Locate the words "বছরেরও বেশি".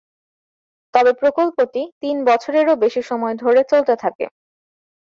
2.29-3.01